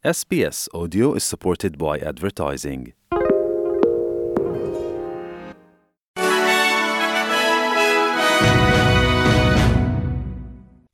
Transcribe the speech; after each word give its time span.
SBS 0.00 0.68
Audio 0.72 1.14
is 1.16 1.24
supported 1.24 1.76
by 1.76 1.98
advertising. 2.06 2.94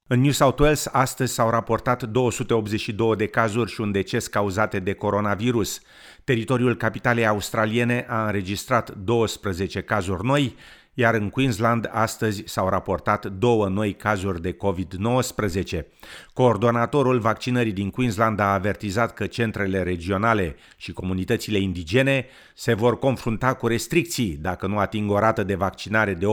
În 0.07 0.21
New 0.21 0.31
South 0.31 0.61
Wales, 0.61 0.87
astăzi 0.93 1.35
s-au 1.35 1.51
raportat 1.51 2.03
282 2.03 3.17
de 3.17 3.27
cazuri 3.27 3.71
și 3.71 3.81
un 3.81 3.93
deces 3.93 4.27
cauzate 4.27 4.79
de 4.79 4.93
coronavirus. 4.93 5.81
Teritoriul 6.25 6.77
capitalei 6.77 7.27
australiene 7.27 8.07
a 8.09 8.25
înregistrat 8.25 8.95
12 8.95 9.83
cazuri 9.83 10.25
noi, 10.25 10.57
iar 10.95 11.15
în 11.15 11.31
Queensland 11.31 11.89
astăzi 11.93 12.43
s-au 12.47 12.69
raportat 12.69 13.27
două 13.27 13.69
noi 13.69 13.93
cazuri 13.93 14.43
de 14.43 14.57
COVID-19. 14.57 15.81
Coordonatorul 16.33 17.19
vaccinării 17.19 17.73
din 17.73 17.91
Queensland 17.91 18.41
a 18.41 18.53
avertizat 18.53 19.15
că 19.15 19.27
centrele 19.27 19.83
regionale 19.83 20.57
și 20.77 20.93
comunitățile 20.93 21.59
indigene 21.59 22.27
se 22.55 22.75
vor 22.75 22.99
confrunta 22.99 23.55
cu 23.55 23.67
restricții 23.67 24.39
dacă 24.41 24.67
nu 24.67 24.79
ating 24.79 25.11
o 25.11 25.19
rată 25.19 25.43
de 25.43 25.55
vaccinare 25.55 26.15
de 26.15 26.27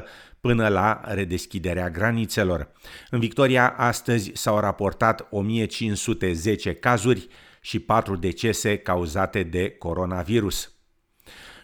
80% 0.00 0.04
până 0.40 0.68
la 0.68 1.00
redeschiderea 1.04 1.90
granițelor. 1.90 2.68
În 3.10 3.18
Victoria 3.18 3.74
astăzi 3.76 4.30
s-au 4.34 4.60
raportat 4.60 5.26
1510 5.30 6.74
cazuri 6.74 7.28
și 7.60 7.78
4 7.78 8.16
decese 8.16 8.76
cauzate 8.76 9.42
de 9.42 9.70
coronavirus. 9.70 10.79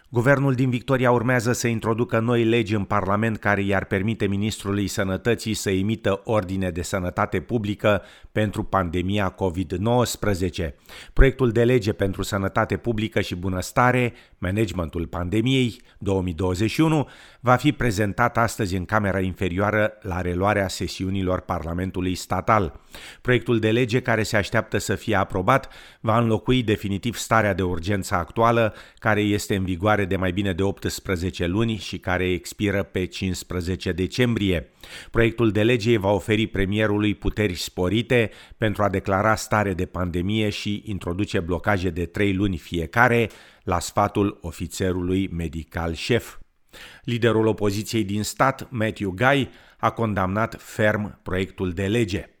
Guvernul 0.09 0.53
din 0.53 0.69
Victoria 0.69 1.11
urmează 1.11 1.51
să 1.51 1.67
introducă 1.67 2.19
noi 2.19 2.43
legi 2.43 2.75
în 2.75 2.83
Parlament 2.83 3.37
care 3.37 3.61
i-ar 3.61 3.85
permite 3.85 4.27
ministrului 4.27 4.87
sănătății 4.87 5.53
să 5.53 5.69
emită 5.69 6.21
ordine 6.23 6.69
de 6.69 6.81
sănătate 6.81 7.39
publică 7.39 8.01
pentru 8.31 8.63
pandemia 8.63 9.35
COVID-19. 9.35 10.73
Proiectul 11.13 11.51
de 11.51 11.63
lege 11.63 11.93
pentru 11.93 12.21
sănătate 12.21 12.77
publică 12.77 13.21
și 13.21 13.35
bunăstare, 13.35 14.13
managementul 14.37 15.07
pandemiei 15.07 15.81
2021, 15.97 17.07
va 17.39 17.55
fi 17.55 17.71
prezentat 17.71 18.37
astăzi 18.37 18.75
în 18.75 18.85
Camera 18.85 19.19
Inferioară 19.19 19.93
la 20.01 20.21
reluarea 20.21 20.67
sesiunilor 20.67 21.39
Parlamentului 21.39 22.15
Statal. 22.15 22.79
Proiectul 23.21 23.59
de 23.59 23.71
lege 23.71 24.01
care 24.01 24.23
se 24.23 24.37
așteaptă 24.37 24.77
să 24.77 24.95
fie 24.95 25.15
aprobat 25.15 25.69
va 25.99 26.19
înlocui 26.19 26.63
definitiv 26.63 27.15
starea 27.15 27.53
de 27.53 27.63
urgență 27.63 28.15
actuală 28.15 28.73
care 28.99 29.21
este 29.21 29.55
în 29.55 29.63
vigoare 29.63 29.96
vigoare 29.97 30.05
de 30.05 30.15
mai 30.15 30.31
bine 30.31 30.53
de 30.53 30.63
18 30.63 31.45
luni 31.45 31.75
și 31.75 31.97
care 31.97 32.29
expiră 32.29 32.83
pe 32.83 33.05
15 33.05 33.91
decembrie. 33.91 34.69
Proiectul 35.11 35.51
de 35.51 35.63
lege 35.63 35.97
va 35.97 36.11
oferi 36.11 36.47
premierului 36.47 37.15
puteri 37.15 37.55
sporite 37.55 38.31
pentru 38.57 38.83
a 38.83 38.89
declara 38.89 39.35
stare 39.35 39.73
de 39.73 39.85
pandemie 39.85 40.49
și 40.49 40.83
introduce 40.85 41.39
blocaje 41.39 41.89
de 41.89 42.05
3 42.05 42.33
luni 42.33 42.57
fiecare 42.57 43.29
la 43.63 43.79
sfatul 43.79 44.37
ofițerului 44.41 45.27
medical 45.27 45.93
șef. 45.93 46.37
Liderul 47.03 47.47
opoziției 47.47 48.03
din 48.03 48.23
stat, 48.23 48.67
Matthew 48.69 49.11
Guy, 49.11 49.49
a 49.77 49.89
condamnat 49.91 50.55
ferm 50.61 51.19
proiectul 51.23 51.71
de 51.71 51.87
lege. 51.87 52.36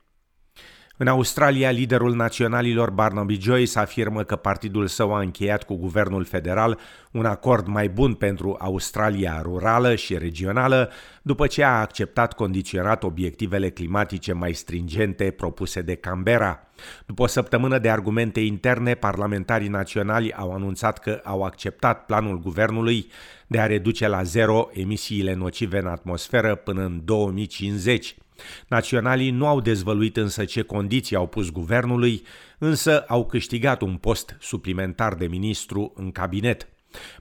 În 0.99 1.07
Australia, 1.07 1.69
liderul 1.69 2.15
naționalilor 2.15 2.89
Barnaby 2.89 3.39
Joyce 3.41 3.79
afirmă 3.79 4.23
că 4.23 4.35
partidul 4.35 4.87
său 4.87 5.13
a 5.13 5.19
încheiat 5.19 5.63
cu 5.63 5.75
guvernul 5.75 6.25
federal 6.25 6.79
un 7.11 7.25
acord 7.25 7.67
mai 7.67 7.89
bun 7.89 8.13
pentru 8.13 8.55
Australia 8.59 9.41
rurală 9.41 9.95
și 9.95 10.17
regională, 10.17 10.91
după 11.21 11.47
ce 11.47 11.63
a 11.63 11.79
acceptat 11.79 12.33
condiționat 12.33 13.03
obiectivele 13.03 13.69
climatice 13.69 14.33
mai 14.33 14.53
stringente 14.53 15.31
propuse 15.31 15.81
de 15.81 15.95
Canberra. 15.95 16.59
După 17.05 17.23
o 17.23 17.27
săptămână 17.27 17.77
de 17.77 17.89
argumente 17.89 18.39
interne, 18.39 18.93
parlamentarii 18.93 19.67
naționali 19.67 20.33
au 20.33 20.51
anunțat 20.51 20.99
că 20.99 21.21
au 21.23 21.43
acceptat 21.43 22.05
planul 22.05 22.39
guvernului 22.39 23.11
de 23.47 23.59
a 23.59 23.65
reduce 23.65 24.07
la 24.07 24.23
zero 24.23 24.69
emisiile 24.73 25.33
nocive 25.33 25.77
în 25.79 25.87
atmosferă 25.87 26.55
până 26.55 26.81
în 26.81 27.01
2050. 27.03 28.15
Naționalii 28.67 29.29
nu 29.29 29.47
au 29.47 29.61
dezvăluit 29.61 30.17
însă 30.17 30.45
ce 30.45 30.61
condiții 30.61 31.15
au 31.15 31.27
pus 31.27 31.49
guvernului, 31.51 32.23
însă 32.57 32.99
au 33.07 33.25
câștigat 33.25 33.81
un 33.81 33.95
post 33.95 34.35
suplimentar 34.39 35.13
de 35.13 35.27
ministru 35.27 35.93
în 35.95 36.11
cabinet. 36.11 36.67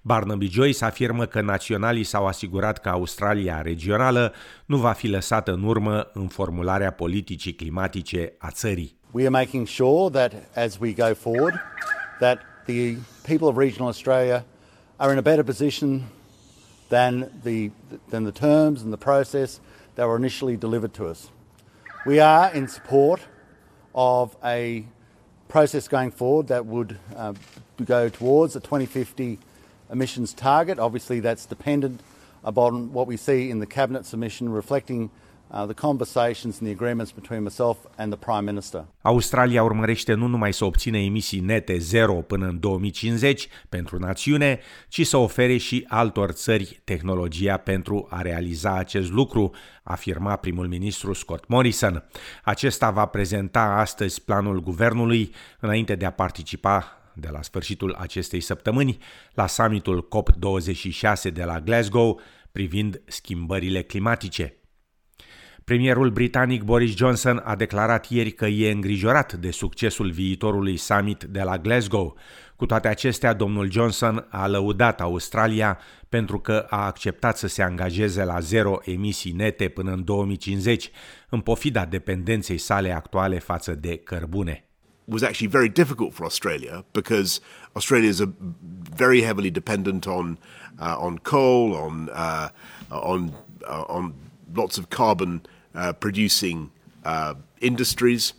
Barnaby 0.03 0.51
Joyce 0.51 0.85
afirmă 0.85 1.25
că 1.25 1.41
naționalii 1.41 2.05
s-au 2.05 2.27
asigurat 2.27 2.79
că 2.79 2.89
Australia 2.89 3.63
regională 3.63 4.33
nu 4.67 4.77
va 4.77 4.93
fi 4.93 5.09
lăsată 5.09 5.53
în 5.53 5.63
urmă 5.63 6.11
în 6.13 6.29
formularea 6.29 6.91
politicii 6.91 7.55
climatice 7.55 8.33
a 8.39 8.51
țării. 8.51 8.95
We 9.11 9.23
are 9.23 9.31
making 9.31 9.67
sure 9.67 10.11
that 10.11 10.33
as 10.57 10.79
we 10.81 10.93
go 10.93 11.15
forward 11.15 11.55
that 12.19 12.39
the 12.67 12.97
people 13.23 13.47
of 13.47 13.57
regional 13.57 13.87
Australia 13.87 14.45
are 14.97 15.13
in 15.13 15.19
a 15.19 15.23
better 15.23 15.45
position 15.45 16.03
than 16.89 17.31
the 17.43 17.71
than 18.11 18.23
the 18.23 18.47
terms 18.47 18.83
and 18.83 18.95
the 18.95 19.05
process 19.05 19.61
that 19.97 20.07
were 20.07 20.17
initially 20.17 20.57
delivered 20.57 20.95
to 20.95 21.07
us. 21.07 21.31
We 22.07 22.21
are 22.21 22.53
in 22.53 22.69
support 22.69 23.21
of 23.95 24.37
a 24.45 24.87
process 25.49 25.89
going 25.89 26.13
forward 26.13 26.49
that 26.49 26.67
would 26.67 26.99
uh, 27.17 27.35
go 27.85 28.09
towards 28.09 28.55
a 28.55 28.61
2050 28.61 29.39
emissions 29.91 30.33
target. 30.33 30.79
Obviously, 30.79 31.21
that's 31.21 31.47
dependent 31.47 32.01
upon 32.45 32.93
what 32.93 33.07
we 33.07 33.17
see 33.17 33.51
in 33.51 33.59
the 33.59 33.67
cabinet 33.67 34.07
submission 34.07 34.51
reflecting 34.51 35.11
Uh, 35.51 35.65
the 35.65 35.75
conversations 35.75 36.59
and 36.59 36.69
the 36.69 36.71
agreements 36.71 37.13
between 37.13 37.43
myself 37.43 37.77
and 37.97 38.13
the 38.13 38.19
Prime 38.19 38.45
Minister. 38.45 38.85
Australia 39.03 39.63
urmărește 39.63 40.15
nu 40.15 40.27
numai 40.27 40.53
să 40.53 40.65
obțină 40.65 40.99
emisii 40.99 41.41
nete 41.41 41.79
zero 41.79 42.13
până 42.13 42.47
în 42.47 42.61
2050 42.61 43.49
pentru 43.69 43.99
națiune, 43.99 44.61
ci 44.89 45.07
să 45.07 45.17
ofere 45.17 45.57
și 45.57 45.85
altor 45.89 46.31
țări 46.31 46.81
tehnologia 46.85 47.57
pentru 47.57 48.07
a 48.11 48.23
realiza 48.23 48.77
acest 48.77 49.11
lucru, 49.11 49.51
afirma 49.83 50.37
primul 50.37 50.69
ministru 50.69 51.13
Scott 51.13 51.49
Morrison. 51.49 52.05
Acesta 52.45 52.91
va 52.91 53.07
prezenta 53.07 53.61
astăzi 53.61 54.23
planul 54.23 54.61
guvernului 54.61 55.35
înainte 55.61 55.95
de 55.95 56.05
a 56.05 56.11
participa 56.11 57.01
de 57.13 57.29
la 57.33 57.43
sfârșitul 57.43 57.97
acestei 57.99 58.41
săptămâni 58.41 58.99
la 59.35 59.47
summitul 59.47 60.09
COP26 60.09 61.33
de 61.33 61.45
la 61.45 61.61
Glasgow 61.61 62.21
privind 62.53 63.03
schimbările 63.07 63.83
climatice. 63.83 64.57
Premierul 65.71 66.11
britanic 66.11 66.63
Boris 66.63 66.97
Johnson 66.97 67.43
a 67.45 67.55
declarat 67.55 68.11
ieri 68.11 68.31
că 68.31 68.47
e 68.47 68.71
îngrijorat 68.71 69.33
de 69.33 69.51
succesul 69.51 70.11
viitorului 70.11 70.77
summit 70.77 71.25
de 71.25 71.43
la 71.43 71.59
Glasgow. 71.59 72.17
Cu 72.57 72.67
toate 72.67 72.89
acestea, 72.89 73.33
domnul 73.33 73.71
Johnson 73.71 74.27
a 74.31 74.47
lăudat 74.47 75.01
Australia 75.01 75.79
pentru 76.09 76.39
că 76.39 76.67
a 76.71 76.85
acceptat 76.85 77.37
să 77.37 77.47
se 77.47 77.63
angajeze 77.63 78.25
la 78.25 78.41
zero 78.41 78.79
emisii 78.85 79.33
nete 79.33 79.69
până 79.69 79.93
în 79.93 80.05
2050, 80.05 80.91
în 81.29 81.41
pofida 81.41 81.85
dependenței 81.85 82.59
sale 82.59 82.93
actuale 82.93 83.39
față 83.39 83.75
de 83.75 83.97
cărbune. 83.97 84.65
was 85.05 85.23
actually 85.23 85.53
very 85.53 85.69
difficult 85.69 86.13
for 86.13 86.25
Australia 86.25 86.85
because 86.93 87.41
Australia 87.73 88.09
is 88.09 88.21
a 88.21 88.33
very 88.97 89.21
heavily 89.23 89.51
dependent 89.51 90.07
on 90.07 90.39
uh, 90.81 90.97
on 90.99 91.17
coal, 91.17 91.73
on 91.73 92.11
uh, 92.13 92.49
on 92.89 93.33
uh, 93.69 93.85
on 93.87 94.15
lots 94.55 94.77
of 94.77 94.85
carbon 94.89 95.43
uh, 95.77 95.93
producing 95.93 96.71
uh, 97.05 97.35
industries, 97.61 98.33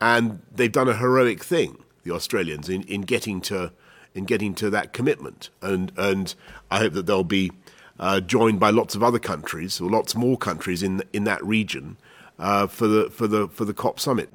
and 0.00 0.40
they've 0.54 0.72
done 0.72 0.88
a 0.88 0.96
heroic 0.96 1.44
thing, 1.44 1.84
the 2.04 2.12
Australians, 2.12 2.68
in, 2.68 2.82
in 2.84 3.02
getting 3.02 3.40
to 3.42 3.72
in 4.14 4.24
getting 4.24 4.54
to 4.54 4.70
that 4.70 4.92
commitment. 4.92 5.50
And 5.60 5.92
and 5.96 6.34
I 6.70 6.78
hope 6.78 6.94
that 6.94 7.06
they'll 7.06 7.24
be 7.24 7.52
uh, 7.98 8.20
joined 8.20 8.58
by 8.58 8.70
lots 8.70 8.94
of 8.94 9.02
other 9.02 9.18
countries 9.18 9.80
or 9.80 9.90
lots 9.90 10.14
more 10.14 10.38
countries 10.38 10.82
in 10.82 11.02
in 11.12 11.24
that 11.24 11.44
region 11.44 11.96
uh, 12.38 12.66
for 12.66 12.86
the 12.86 13.10
for 13.10 13.26
the 13.26 13.48
for 13.48 13.64
the 13.64 13.74
COP 13.74 13.98
summit. 14.00 14.30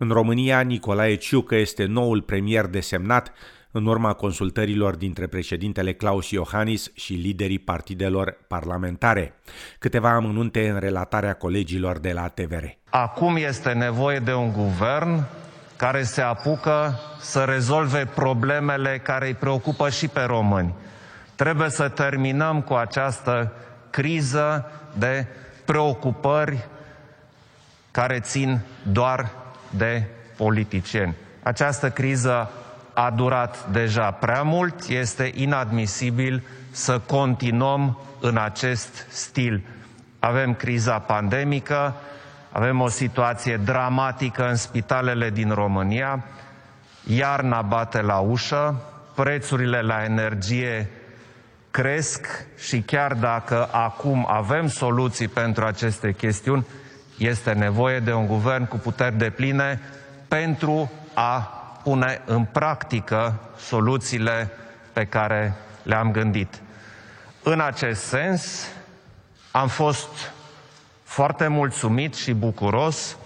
În 0.00 0.10
România, 0.10 0.60
Nicolae 0.60 1.16
Ciucă 1.16 1.54
este 1.54 1.84
noul 1.84 2.22
premier 2.22 2.66
desemnat 2.66 3.32
în 3.78 3.86
urma 3.86 4.12
consultărilor 4.12 4.94
dintre 4.94 5.26
președintele 5.26 5.92
Claus 5.92 6.30
Iohannis 6.30 6.90
și 6.94 7.12
liderii 7.12 7.58
partidelor 7.58 8.36
parlamentare. 8.48 9.34
Câteva 9.78 10.10
amănunte 10.10 10.68
în 10.68 10.78
relatarea 10.78 11.32
colegilor 11.32 11.98
de 11.98 12.12
la 12.12 12.28
TVR. 12.28 12.64
Acum 12.90 13.36
este 13.36 13.72
nevoie 13.72 14.18
de 14.18 14.34
un 14.34 14.52
guvern 14.52 15.24
care 15.76 16.02
se 16.02 16.20
apucă 16.20 17.00
să 17.20 17.44
rezolve 17.44 18.06
problemele 18.14 19.00
care 19.02 19.26
îi 19.26 19.34
preocupă 19.34 19.90
și 19.90 20.08
pe 20.08 20.20
români. 20.20 20.74
Trebuie 21.34 21.68
să 21.68 21.88
terminăm 21.88 22.60
cu 22.60 22.74
această 22.74 23.52
criză 23.90 24.70
de 24.98 25.26
preocupări 25.64 26.68
care 27.90 28.20
țin 28.20 28.60
doar 28.92 29.30
de 29.70 30.02
politicieni. 30.36 31.14
Această 31.42 31.90
criză 31.90 32.50
a 32.98 33.10
durat 33.10 33.66
deja 33.70 34.10
prea 34.10 34.42
mult, 34.42 34.88
este 34.88 35.32
inadmisibil 35.34 36.42
să 36.70 36.98
continuăm 36.98 37.98
în 38.20 38.36
acest 38.36 39.06
stil. 39.08 39.62
Avem 40.18 40.54
criza 40.54 40.98
pandemică, 40.98 41.94
avem 42.52 42.80
o 42.80 42.88
situație 42.88 43.56
dramatică 43.56 44.48
în 44.48 44.54
spitalele 44.54 45.30
din 45.30 45.50
România, 45.50 46.24
iarna 47.06 47.62
bate 47.62 48.00
la 48.00 48.18
ușă, 48.18 48.82
prețurile 49.14 49.80
la 49.80 50.04
energie 50.04 50.90
cresc 51.70 52.26
și 52.56 52.80
chiar 52.80 53.14
dacă 53.14 53.68
acum 53.70 54.26
avem 54.30 54.68
soluții 54.68 55.28
pentru 55.28 55.64
aceste 55.64 56.12
chestiuni, 56.12 56.66
este 57.18 57.52
nevoie 57.52 57.98
de 57.98 58.12
un 58.12 58.26
guvern 58.26 58.66
cu 58.66 58.76
puteri 58.76 59.18
de 59.18 59.30
pline 59.30 59.80
pentru 60.28 60.90
a 61.14 61.57
pune 61.88 62.20
în 62.24 62.44
practică 62.44 63.34
soluțiile 63.56 64.50
pe 64.92 65.04
care 65.04 65.54
le-am 65.82 66.10
gândit. 66.10 66.60
În 67.42 67.60
acest 67.60 68.02
sens, 68.02 68.68
am 69.50 69.68
fost 69.68 70.08
foarte 71.04 71.46
mulțumit 71.46 72.14
și 72.14 72.32
bucuros 72.32 73.16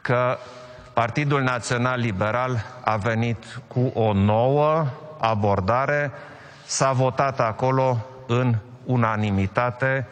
că 0.00 0.38
Partidul 0.92 1.42
Național 1.42 2.00
Liberal 2.00 2.64
a 2.84 2.96
venit 2.96 3.60
cu 3.66 3.90
o 3.94 4.12
nouă 4.12 4.86
abordare. 5.18 6.10
S-a 6.64 6.92
votat 6.92 7.40
acolo 7.40 8.06
în 8.26 8.54
unanimitate 8.84 10.06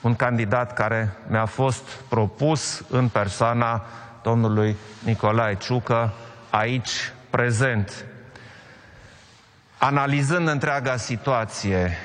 un 0.00 0.14
candidat 0.14 0.74
care 0.74 1.16
mi-a 1.26 1.46
fost 1.46 1.88
propus 2.08 2.84
în 2.90 3.08
persoana 3.08 3.82
domnului 4.22 4.76
Nicolae 5.04 5.54
Ciucă, 5.54 6.12
aici 6.50 7.12
prezent. 7.30 8.04
Analizând 9.78 10.48
întreaga 10.48 10.96
situație, 10.96 11.96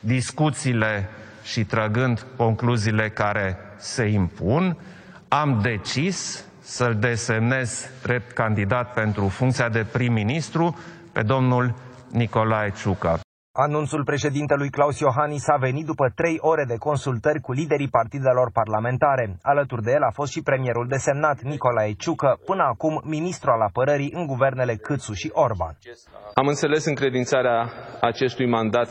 discuțiile 0.00 1.08
și 1.42 1.64
trăgând 1.64 2.26
concluziile 2.36 3.10
care 3.10 3.56
se 3.76 4.04
impun, 4.04 4.76
am 5.28 5.60
decis 5.62 6.44
să-l 6.60 6.96
desemnez 6.98 7.88
drept 8.02 8.32
candidat 8.32 8.92
pentru 8.92 9.28
funcția 9.28 9.68
de 9.68 9.84
prim-ministru 9.92 10.78
pe 11.12 11.22
domnul 11.22 11.74
Nicolae 12.10 12.72
Ciucă. 12.80 13.20
Anunțul 13.58 14.04
președintelui 14.04 14.70
Claus 14.70 14.98
Iohannis 14.98 15.48
a 15.48 15.56
venit 15.56 15.86
după 15.86 16.12
trei 16.14 16.36
ore 16.40 16.64
de 16.64 16.76
consultări 16.76 17.40
cu 17.40 17.52
liderii 17.52 17.88
partidelor 17.88 18.50
parlamentare. 18.52 19.38
Alături 19.42 19.82
de 19.82 19.90
el 19.90 20.02
a 20.02 20.10
fost 20.10 20.32
și 20.32 20.42
premierul 20.42 20.86
desemnat 20.88 21.40
Nicolae 21.42 21.92
Ciucă, 21.92 22.38
până 22.44 22.62
acum 22.62 23.02
ministru 23.04 23.50
al 23.50 23.60
apărării 23.60 24.12
în 24.14 24.26
guvernele 24.26 24.74
Câțu 24.74 25.12
și 25.12 25.30
Orban. 25.32 25.74
Am 26.34 26.46
înțeles 26.46 26.84
încredințarea 26.84 27.70
acestui 28.00 28.46
mandat 28.48 28.88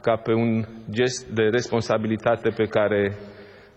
ca 0.00 0.16
pe 0.16 0.32
un 0.32 0.64
gest 0.90 1.26
de 1.26 1.42
responsabilitate 1.42 2.48
pe 2.48 2.64
care 2.64 3.16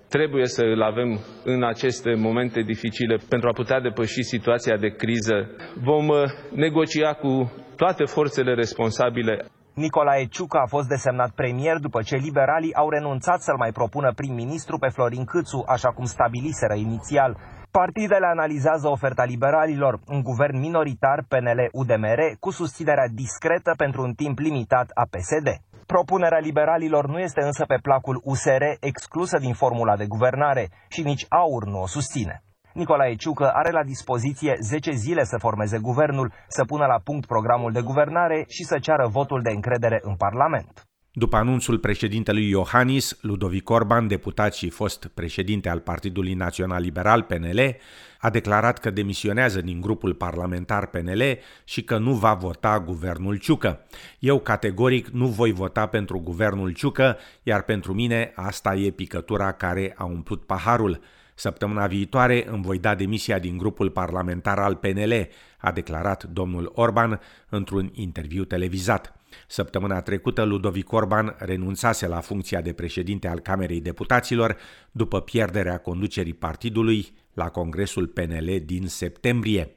trebuie 0.10 0.46
să 0.46 0.64
îl 0.64 0.82
avem 0.82 1.20
în 1.44 1.64
aceste 1.64 2.14
momente 2.14 2.62
dificile 2.62 3.16
pentru 3.30 3.48
a 3.50 3.52
putea 3.52 3.80
depăși 3.82 4.24
situația 4.24 4.78
de 4.78 4.88
criză. 4.88 5.38
Vom 5.84 6.08
uh, 6.08 6.24
negocia 6.52 7.14
cu 7.14 7.52
toate 7.76 8.04
forțele 8.04 8.54
responsabile 8.54 9.46
Nicolae 9.76 10.26
Ciucă 10.26 10.58
a 10.58 10.66
fost 10.66 10.88
desemnat 10.88 11.30
premier 11.30 11.78
după 11.78 12.02
ce 12.02 12.16
liberalii 12.16 12.76
au 12.76 12.90
renunțat 12.90 13.42
să-l 13.42 13.58
mai 13.58 13.72
propună 13.72 14.14
prim-ministru 14.14 14.78
pe 14.78 14.88
Florin 14.88 15.26
Câțu, 15.26 15.64
așa 15.68 15.90
cum 15.90 16.06
stabiliseră 16.06 16.74
inițial. 16.74 17.38
Partidele 17.72 18.26
analizează 18.26 18.88
oferta 18.88 19.24
liberalilor, 19.24 20.00
un 20.08 20.22
guvern 20.22 20.60
minoritar 20.60 21.26
PNL-UDMR 21.28 22.20
cu 22.40 22.52
susținerea 22.52 23.08
discretă 23.08 23.74
pentru 23.78 24.02
un 24.02 24.14
timp 24.14 24.38
limitat 24.40 24.92
a 24.94 25.06
PSD. 25.10 25.48
Propunerea 25.86 26.40
liberalilor 26.40 27.08
nu 27.08 27.20
este 27.20 27.42
însă 27.42 27.66
pe 27.66 27.78
placul 27.82 28.22
USR 28.24 28.64
exclusă 28.80 29.38
din 29.38 29.54
formula 29.54 29.96
de 29.96 30.06
guvernare 30.06 30.70
și 30.88 31.02
nici 31.02 31.26
AUR 31.30 31.66
nu 31.66 31.82
o 31.82 31.88
susține. 31.88 32.45
Nicolae 32.76 33.16
Ciucă 33.16 33.52
are 33.54 33.72
la 33.72 33.84
dispoziție 33.84 34.58
10 34.62 34.92
zile 34.92 35.24
să 35.24 35.38
formeze 35.38 35.80
guvernul, 35.80 36.32
să 36.48 36.66
pună 36.66 36.86
la 36.86 37.00
punct 37.04 37.26
programul 37.26 37.72
de 37.72 37.82
guvernare 37.82 38.46
și 38.48 38.64
să 38.64 38.80
ceară 38.80 39.08
votul 39.08 39.42
de 39.42 39.50
încredere 39.50 40.00
în 40.02 40.16
Parlament. 40.16 40.84
După 41.12 41.36
anunțul 41.36 41.80
președintelui 41.80 42.50
Iohannis, 42.50 43.18
Ludovic 43.22 43.70
Orban, 43.70 44.08
deputat 44.08 44.54
și 44.54 44.70
fost 44.70 45.08
președinte 45.14 45.70
al 45.70 45.80
Partidului 45.80 46.34
Național 46.34 46.82
Liberal 46.82 47.22
PNL, 47.22 47.76
a 48.20 48.30
declarat 48.30 48.80
că 48.80 48.90
demisionează 48.90 49.62
din 49.62 49.82
grupul 49.82 50.14
parlamentar 50.14 50.88
PNL 50.88 51.22
și 51.64 51.84
că 51.84 51.98
nu 51.98 52.14
va 52.14 52.34
vota 52.34 52.80
guvernul 52.80 53.38
Ciucă. 53.38 53.86
Eu 54.20 54.40
categoric 54.40 55.08
nu 55.08 55.28
voi 55.28 55.52
vota 55.52 55.86
pentru 55.86 56.20
guvernul 56.20 56.72
Ciucă, 56.72 57.18
iar 57.44 57.62
pentru 57.62 57.94
mine 57.94 58.32
asta 58.36 58.76
e 58.76 58.90
picătura 58.90 59.52
care 59.52 59.94
a 59.98 60.06
umplut 60.06 60.46
paharul. 60.46 61.02
Săptămâna 61.36 61.88
viitoare 61.88 62.48
îmi 62.48 62.64
voi 62.64 62.80
da 62.80 62.96
demisia 62.96 63.40
din 63.40 63.58
grupul 63.58 63.90
parlamentar 63.90 64.60
al 64.60 64.76
PNL, 64.76 65.28
a 65.58 65.72
declarat 65.72 66.24
domnul 66.24 66.72
Orban 66.76 67.20
într-un 67.50 67.90
interviu 67.94 68.44
televizat. 68.44 69.20
Săptămâna 69.48 70.02
trecută, 70.02 70.44
Ludovic 70.44 70.92
Orban 70.92 71.36
renunțase 71.38 72.08
la 72.08 72.20
funcția 72.20 72.62
de 72.62 72.74
președinte 72.74 73.28
al 73.28 73.40
Camerei 73.40 73.82
Deputaților 73.82 74.58
după 74.92 75.22
pierderea 75.22 75.78
conducerii 75.78 76.34
partidului 76.34 77.08
la 77.34 77.50
Congresul 77.50 78.08
PNL 78.08 78.62
din 78.66 78.88
septembrie. 78.88 79.76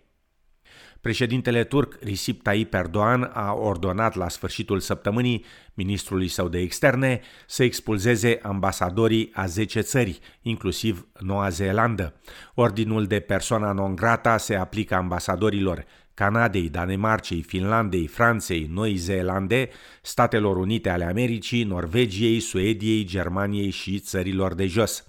Președintele 1.01 1.65
turc 1.65 1.99
Recep 2.01 2.43
Tayyip 2.43 2.75
Erdogan 2.75 3.31
a 3.35 3.53
ordonat 3.53 4.15
la 4.15 4.29
sfârșitul 4.29 4.81
săptămânii 4.81 5.45
ministrului 5.75 6.29
său 6.29 6.49
de 6.49 6.59
externe 6.59 7.21
să 7.47 7.63
expulzeze 7.63 8.39
ambasadorii 8.43 9.31
a 9.35 9.47
10 9.47 9.81
țări, 9.81 10.19
inclusiv 10.43 11.07
Noua 11.19 11.49
Zeelandă. 11.49 12.15
Ordinul 12.55 13.07
de 13.07 13.21
persoana 13.21 13.73
non 13.73 13.95
grata 13.95 14.37
se 14.37 14.55
aplică 14.55 14.95
ambasadorilor 14.95 15.85
Canadei, 16.19 16.69
Danemarcei, 16.69 17.43
Finlandei, 17.43 18.07
Franței, 18.07 18.69
Noi 18.73 18.95
Zeelande, 18.97 19.69
Statelor 20.03 20.57
Unite 20.57 20.91
ale 20.91 21.05
Americii, 21.05 21.65
Norvegiei, 21.65 22.41
Suediei, 22.41 23.05
Germaniei 23.05 23.71
și 23.71 23.99
țărilor 23.99 24.55
de 24.55 24.67
jos. 24.67 25.05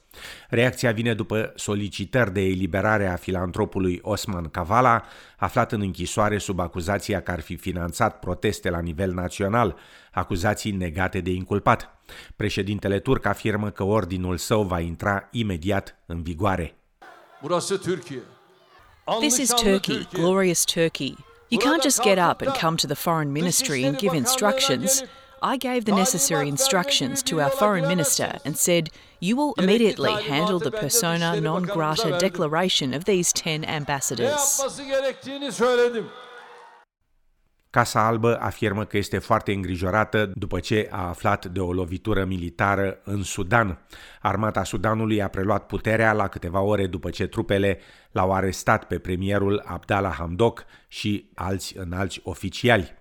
Reacția 0.49 0.91
vine 0.91 1.13
după 1.13 1.53
solicitări 1.55 2.33
de 2.33 2.41
eliberare 2.41 3.07
a 3.07 3.15
filantropului 3.15 3.99
Osman 4.01 4.49
Kavala, 4.49 5.03
aflat 5.37 5.71
în 5.71 5.81
închisoare 5.81 6.37
sub 6.37 6.59
acuzația 6.59 7.21
că 7.21 7.31
ar 7.31 7.39
fi 7.39 7.55
finanțat 7.55 8.19
proteste 8.19 8.69
la 8.69 8.79
nivel 8.79 9.13
național, 9.13 9.75
acuzații 10.11 10.71
negate 10.71 11.21
de 11.21 11.31
inculpat. 11.31 11.99
Președintele 12.35 12.99
turc 12.99 13.25
afirmă 13.25 13.69
că 13.69 13.83
ordinul 13.83 14.37
său 14.37 14.63
va 14.63 14.79
intra 14.79 15.27
imediat 15.31 15.99
în 16.05 16.21
vigoare. 16.21 16.75
This 19.17 19.39
is 19.39 19.53
Turkey, 19.57 20.05
glorious 20.13 20.65
Turkey. 20.65 21.17
You 21.49 21.57
can't 21.57 21.81
just 21.81 22.03
get 22.03 22.19
up 22.19 22.43
and 22.43 22.53
come 22.53 22.77
to 22.77 22.85
the 22.85 22.95
foreign 22.95 23.33
ministry 23.33 23.83
and 23.83 23.97
give 23.97 24.13
instructions. 24.13 25.03
I 25.41 25.57
gave 25.57 25.85
the 25.85 25.93
necessary 25.93 26.47
instructions 26.47 27.23
to 27.23 27.41
our 27.41 27.49
foreign 27.49 27.87
minister 27.87 28.37
and 28.45 28.55
said, 28.55 28.91
You 29.19 29.35
will 29.35 29.55
immediately 29.57 30.13
handle 30.13 30.59
the 30.59 30.71
persona 30.71 31.41
non 31.41 31.63
grata 31.63 32.17
declaration 32.19 32.93
of 32.93 33.05
these 33.05 33.33
10 33.33 33.65
ambassadors. 33.65 34.61
Casa 37.71 38.05
Albă 38.05 38.37
afirmă 38.41 38.85
că 38.85 38.97
este 38.97 39.17
foarte 39.17 39.53
îngrijorată 39.53 40.31
după 40.35 40.59
ce 40.59 40.87
a 40.91 41.07
aflat 41.07 41.45
de 41.45 41.59
o 41.59 41.73
lovitură 41.73 42.25
militară 42.25 42.99
în 43.03 43.23
Sudan. 43.23 43.79
Armata 44.21 44.63
Sudanului 44.63 45.21
a 45.21 45.27
preluat 45.27 45.65
puterea 45.65 46.13
la 46.13 46.27
câteva 46.27 46.61
ore 46.61 46.87
după 46.87 47.09
ce 47.09 47.27
trupele 47.27 47.79
l-au 48.11 48.33
arestat 48.33 48.85
pe 48.85 48.99
premierul 48.99 49.63
Abdallah 49.65 50.13
Hamdok 50.17 50.65
și 50.87 51.29
alți 51.35 51.77
înalți 51.77 52.19
oficiali. 52.23 52.93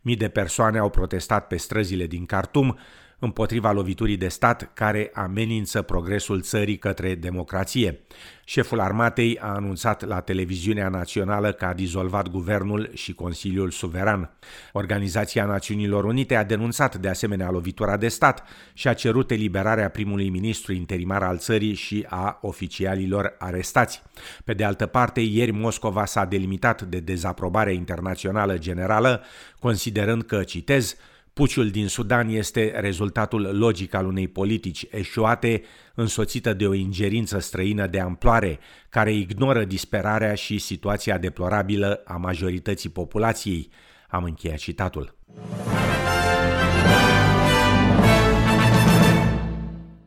Mii 0.00 0.16
de 0.16 0.28
persoane 0.28 0.78
au 0.78 0.90
protestat 0.90 1.46
pe 1.46 1.56
străzile 1.56 2.06
din 2.06 2.26
Khartoum 2.26 2.78
împotriva 3.18 3.72
loviturii 3.72 4.16
de 4.16 4.28
stat 4.28 4.70
care 4.74 5.10
amenință 5.14 5.82
progresul 5.82 6.40
țării 6.40 6.76
către 6.78 7.14
democrație. 7.14 8.00
Șeful 8.44 8.80
armatei 8.80 9.38
a 9.38 9.46
anunțat 9.46 10.04
la 10.04 10.20
televiziunea 10.20 10.88
națională 10.88 11.52
că 11.52 11.64
a 11.64 11.72
dizolvat 11.72 12.28
guvernul 12.28 12.90
și 12.94 13.14
Consiliul 13.14 13.70
Suveran. 13.70 14.30
Organizația 14.72 15.44
Națiunilor 15.44 16.04
Unite 16.04 16.34
a 16.34 16.44
denunțat 16.44 16.96
de 16.96 17.08
asemenea 17.08 17.50
lovitura 17.50 17.96
de 17.96 18.08
stat 18.08 18.42
și 18.72 18.88
a 18.88 18.92
cerut 18.92 19.30
eliberarea 19.30 19.88
primului 19.88 20.28
ministru 20.28 20.72
interimar 20.72 21.22
al 21.22 21.38
țării 21.38 21.74
și 21.74 22.06
a 22.08 22.38
oficialilor 22.42 23.34
arestați. 23.38 24.02
Pe 24.44 24.54
de 24.54 24.64
altă 24.64 24.86
parte, 24.86 25.20
ieri 25.20 25.50
Moscova 25.50 26.04
s-a 26.04 26.24
delimitat 26.24 26.82
de 26.82 27.00
dezaprobarea 27.00 27.72
internațională 27.72 28.58
generală, 28.58 29.22
considerând 29.58 30.22
că, 30.22 30.42
citez, 30.42 30.96
Puciul 31.36 31.70
din 31.70 31.88
Sudan 31.88 32.28
este 32.28 32.72
rezultatul 32.80 33.58
logic 33.58 33.94
al 33.94 34.06
unei 34.06 34.28
politici 34.28 34.86
eșuate, 34.90 35.62
însoțită 35.94 36.52
de 36.52 36.66
o 36.66 36.74
ingerință 36.74 37.38
străină 37.38 37.86
de 37.86 38.00
amploare, 38.00 38.58
care 38.88 39.12
ignoră 39.12 39.64
disperarea 39.64 40.34
și 40.34 40.58
situația 40.58 41.18
deplorabilă 41.18 42.02
a 42.04 42.16
majorității 42.16 42.88
populației. 42.88 43.70
Am 44.08 44.24
încheiat 44.24 44.58
citatul. 44.58 45.14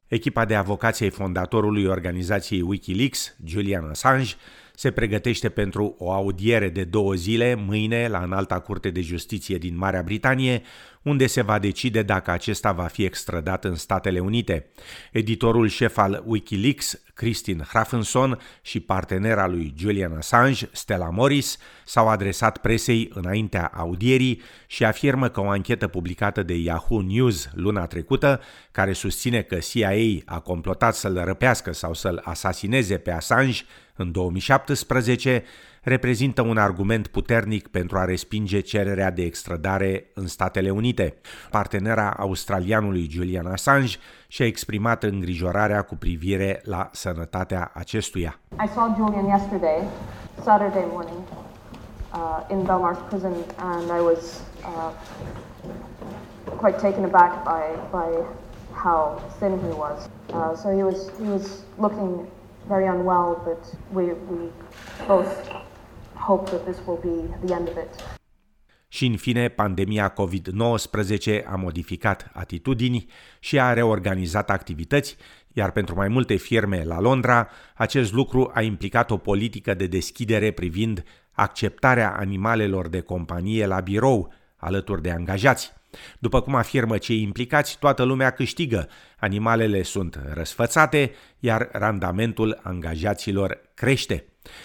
Echipa 0.07 0.45
de 0.45 0.55
avocație 0.55 1.05
ai 1.05 1.11
fondatorului 1.11 1.85
organizației 1.85 2.61
Wikileaks, 2.61 3.35
Julian 3.45 3.89
Assange, 3.89 4.33
se 4.79 4.91
pregătește 4.91 5.49
pentru 5.49 5.95
o 5.97 6.11
audiere 6.11 6.69
de 6.69 6.83
două 6.83 7.13
zile 7.13 7.55
mâine 7.55 8.07
la 8.07 8.19
Înalta 8.19 8.59
Curte 8.59 8.89
de 8.89 9.01
Justiție 9.01 9.57
din 9.57 9.77
Marea 9.77 10.01
Britanie, 10.01 10.61
unde 11.01 11.27
se 11.27 11.41
va 11.41 11.59
decide 11.59 12.01
dacă 12.01 12.31
acesta 12.31 12.71
va 12.71 12.83
fi 12.83 13.03
extradat 13.03 13.65
în 13.65 13.75
Statele 13.75 14.19
Unite. 14.19 14.67
Editorul 15.11 15.67
șef 15.67 15.97
al 15.97 16.23
Wikileaks, 16.25 17.01
Christine 17.13 17.63
Hrafenson, 17.63 18.39
și 18.61 18.79
partenera 18.79 19.47
lui 19.47 19.73
Julian 19.77 20.15
Assange, 20.17 20.67
Stella 20.71 21.09
Morris, 21.09 21.57
s-au 21.85 22.07
adresat 22.07 22.57
presei 22.57 23.11
înaintea 23.13 23.71
audierii 23.75 24.41
și 24.67 24.85
afirmă 24.85 25.29
că 25.29 25.41
o 25.41 25.49
anchetă 25.49 25.87
publicată 25.87 26.43
de 26.43 26.53
Yahoo 26.53 27.01
News 27.01 27.49
luna 27.53 27.85
trecută, 27.85 28.41
care 28.71 28.93
susține 28.93 29.41
că 29.41 29.55
CIA 29.55 30.21
a 30.25 30.39
complotat 30.39 30.95
să-l 30.95 31.21
răpească 31.23 31.73
sau 31.73 31.93
să-l 31.93 32.21
asasineze 32.23 32.97
pe 32.97 33.11
Assange 33.11 33.63
în 33.99 34.11
2017, 34.11 35.43
reprezintă 35.83 36.41
un 36.41 36.57
argument 36.57 37.07
puternic 37.07 37.67
pentru 37.67 37.97
a 37.97 38.05
respinge 38.05 38.59
cererea 38.59 39.11
de 39.11 39.21
extradare 39.21 40.11
în 40.13 40.27
Statele 40.27 40.69
Unite. 40.69 41.15
Partenera 41.51 42.09
australianului 42.17 43.07
Julian 43.11 43.45
Assange 43.45 43.97
și-a 44.27 44.45
exprimat 44.45 45.03
îngrijorarea 45.03 45.81
cu 45.81 45.95
privire 45.95 46.61
la 46.63 46.89
sănătatea 46.91 47.71
acestuia. 47.73 48.39
I 48.65 48.67
saw 48.73 48.95
Julian 48.97 49.25
yesterday, 49.25 49.83
Saturday 50.43 50.85
morning, 50.91 51.23
uh, 52.13 52.51
in 52.51 52.63
Belmarsh 52.63 53.01
prison 53.09 53.33
and 53.57 53.85
I 53.99 54.01
was 54.09 54.41
uh, 54.63 54.91
quite 56.61 56.77
taken 56.77 57.03
aback 57.03 57.31
by, 57.43 57.63
by 57.91 58.09
how 58.83 59.21
thin 59.39 59.59
he 59.67 59.73
was. 59.83 60.09
Uh, 60.33 60.55
so 60.55 60.69
he 60.77 60.83
was, 60.83 61.09
he 61.23 61.29
was 61.29 61.63
looking 61.77 62.27
very 62.69 62.87
unwell, 62.95 63.29
but 63.47 63.61
we, 63.95 64.03
we 64.31 64.41
both 65.07 65.31
hope 66.27 66.49
that 66.51 66.65
this 66.65 66.77
will 66.85 67.01
be 67.01 67.17
the 67.45 67.53
end 67.53 67.67
of 67.67 67.75
it. 67.77 68.17
Și 68.91 69.05
în 69.05 69.17
fine, 69.17 69.47
pandemia 69.47 70.13
COVID-19 70.13 71.45
a 71.45 71.55
modificat 71.55 72.31
atitudini 72.33 73.07
și 73.39 73.59
a 73.59 73.73
reorganizat 73.73 74.49
activități, 74.49 75.17
iar 75.53 75.71
pentru 75.71 75.95
mai 75.95 76.07
multe 76.07 76.35
firme 76.35 76.83
la 76.83 76.99
Londra, 76.99 77.49
acest 77.75 78.13
lucru 78.13 78.51
a 78.53 78.61
implicat 78.61 79.11
o 79.11 79.17
politică 79.17 79.73
de 79.73 79.87
deschidere 79.87 80.51
privind 80.51 81.03
acceptarea 81.31 82.15
animalelor 82.15 82.87
de 82.87 83.01
companie 83.01 83.65
la 83.65 83.79
birou, 83.79 84.33
alături 84.55 85.01
de 85.01 85.11
angajați. 85.11 85.78
După 86.19 86.41
cum 86.41 86.55
afirmă 86.55 86.97
cei 86.97 87.21
implicați, 87.21 87.77
toată 87.79 88.03
lumea 88.03 88.29
câștigă. 88.29 88.89
Animalele 89.19 89.83
sunt 89.83 90.19
răsfățate, 90.33 91.11
iar 91.39 91.69
randamentul 91.71 92.59
angajaților 92.63 93.61
crește. 93.73 94.23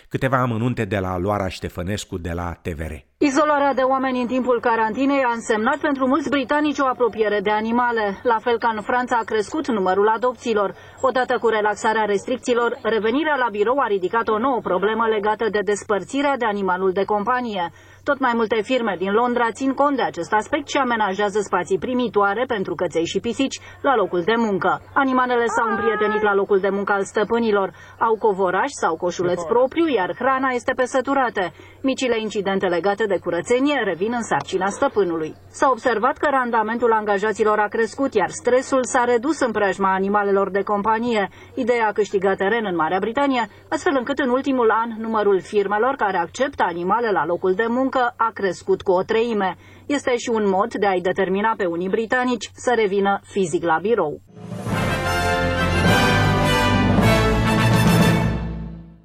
Câteva 0.09 0.41
amănunte 0.41 0.85
de 0.85 0.99
la 0.99 1.19
Loara 1.19 1.49
Ștefănescu 1.49 2.19
de 2.19 2.33
la 2.33 2.53
TVR. 2.63 2.93
Izolarea 3.19 3.75
de 3.75 3.83
oameni 3.83 4.21
în 4.21 4.27
timpul 4.27 4.61
carantinei 4.61 5.23
a 5.23 5.33
însemnat 5.33 5.79
pentru 5.79 6.07
mulți 6.07 6.29
britanici 6.29 6.79
o 6.79 6.87
apropiere 6.87 7.41
de 7.41 7.51
animale. 7.51 8.21
La 8.23 8.39
fel 8.39 8.59
ca 8.59 8.69
în 8.77 8.83
Franța 8.83 9.17
a 9.17 9.25
crescut 9.25 9.67
numărul 9.69 10.09
adopțiilor. 10.09 10.75
Odată 11.01 11.39
cu 11.39 11.49
relaxarea 11.49 12.05
restricțiilor, 12.05 12.79
revenirea 12.83 13.37
la 13.37 13.49
birou 13.51 13.79
a 13.79 13.87
ridicat 13.87 14.29
o 14.29 14.39
nouă 14.39 14.61
problemă 14.63 15.07
legată 15.07 15.49
de 15.51 15.61
despărțirea 15.65 16.37
de 16.37 16.45
animalul 16.45 16.93
de 16.93 17.05
companie. 17.05 17.73
Tot 18.05 18.19
mai 18.19 18.33
multe 18.35 18.63
firme 18.63 18.95
din 18.99 19.13
Londra 19.13 19.51
țin 19.51 19.73
cont 19.73 19.97
de 19.97 20.03
acest 20.03 20.33
aspect 20.33 20.69
și 20.69 20.77
amenajează 20.77 21.39
spații 21.41 21.79
primitoare 21.79 22.45
pentru 22.47 22.75
căței 22.75 23.07
și 23.07 23.21
pisici 23.21 23.61
la 23.81 23.95
locul 23.95 24.23
de 24.23 24.35
muncă. 24.37 24.83
Animalele 24.95 25.45
s-au 25.47 25.69
împrietenit 25.71 26.23
la 26.23 26.35
locul 26.35 26.59
de 26.59 26.69
muncă 26.69 26.93
al 26.93 27.03
stăpânilor, 27.03 27.73
au 27.99 28.15
covoraș 28.19 28.71
sau 28.83 28.97
coșuleț 28.97 29.43
propriu, 29.43 29.89
iar 29.89 30.15
hrana 30.19 30.49
este 30.51 30.73
pe 30.77 30.85
săturate. 30.85 31.53
Micile 31.83 32.21
incidente 32.21 32.67
legate 32.67 33.05
de 33.05 33.19
curățenie 33.19 33.83
revin 33.85 34.13
în 34.13 34.23
sarcina 34.23 34.67
stăpânului. 34.67 35.35
S-a 35.51 35.69
observat 35.71 36.17
că 36.17 36.29
randamentul 36.31 36.93
angajaților 36.93 37.59
a 37.59 37.69
crescut, 37.69 38.15
iar 38.15 38.31
stresul 38.31 38.85
s-a 38.85 39.05
redus 39.05 39.41
în 39.41 39.51
preajma 39.51 39.95
animalelor 39.95 40.51
de 40.51 40.63
companie. 40.63 41.29
Ideea 41.55 41.87
a 41.89 41.93
câștigat 41.93 42.37
teren 42.37 42.65
în 42.65 42.75
Marea 42.75 42.99
Britanie, 42.99 43.49
astfel 43.69 43.95
încât 43.99 44.19
în 44.19 44.29
ultimul 44.29 44.71
an 44.71 44.91
numărul 44.99 45.41
firmelor 45.41 45.95
care 45.95 46.17
acceptă 46.17 46.63
animale 46.67 47.11
la 47.11 47.25
locul 47.27 47.53
de 47.55 47.67
muncă 47.69 47.93
muncă 47.95 48.15
a 48.17 48.31
crescut 48.35 48.83
cu 48.83 48.93
o 48.93 49.03
treime. 49.03 49.57
Este 49.87 50.17
și 50.17 50.29
un 50.33 50.49
mod 50.49 50.75
de 50.75 50.87
a-i 50.87 51.01
determina 51.01 51.55
pe 51.57 51.65
unii 51.65 51.89
britanici 51.89 52.51
să 52.55 52.73
revină 52.77 53.21
fizic 53.25 53.63
la 53.63 53.79
birou. 53.83 54.23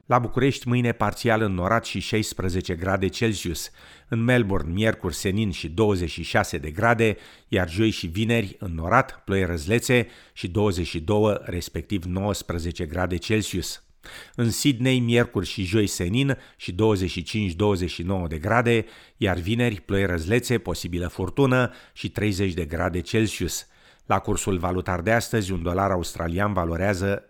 La 0.06 0.20
București 0.20 0.68
mâine 0.68 0.92
parțial 0.92 1.42
înnorat 1.42 1.86
și 1.86 2.00
16 2.00 2.76
grade 2.76 3.08
Celsius. 3.08 3.72
În 4.08 4.24
Melbourne 4.24 4.74
miercuri 4.74 5.16
senin 5.16 5.52
și 5.52 5.70
26 5.70 6.58
de 6.58 6.72
grade, 6.72 7.18
iar 7.48 7.70
joi 7.70 7.90
și 7.90 8.08
vineri 8.08 8.56
înnorat, 8.60 9.22
ploi 9.26 9.46
răzlețe 9.46 10.08
și 10.34 10.48
22 10.48 11.38
respectiv 11.42 12.04
19 12.04 12.86
grade 12.86 13.18
Celsius. 13.18 13.84
În 14.36 14.52
Sydney, 14.52 15.00
miercuri 15.00 15.48
și 15.48 15.64
joi 15.64 15.88
senin 15.88 16.38
și 16.58 16.74
25-29 16.74 16.76
de 18.28 18.38
grade, 18.38 18.86
iar 19.18 19.38
vineri 19.38 19.82
ploi 19.82 20.06
răzlețe, 20.06 20.58
posibilă 20.58 21.08
furtună 21.08 21.74
și 21.94 22.10
30 22.10 22.54
de 22.54 22.66
grade 22.66 23.02
Celsius. 23.02 23.68
La 24.06 24.20
cursul 24.20 24.58
valutar 24.58 25.02
de 25.02 25.12
astăzi, 25.12 25.52
un 25.52 25.64
dolar 25.64 25.92
australian 25.92 26.54
valorează 26.54 27.24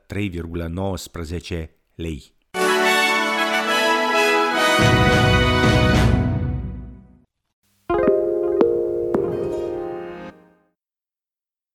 3,19 1.51 1.65
lei. 1.95 2.33